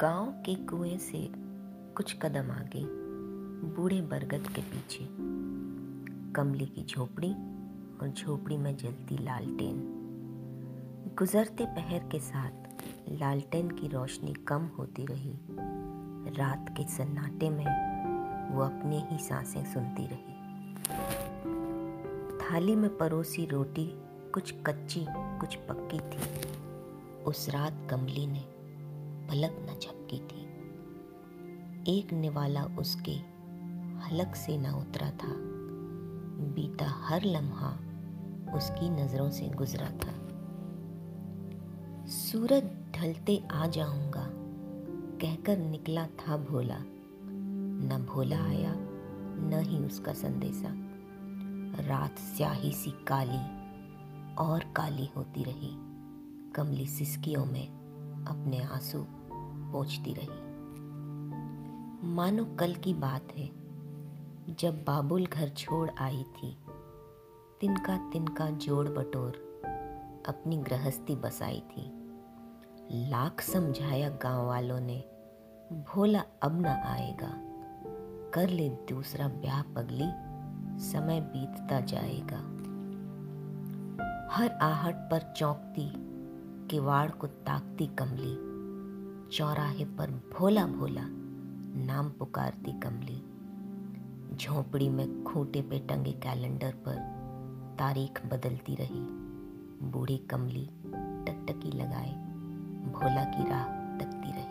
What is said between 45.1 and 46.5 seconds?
कहकर निकला था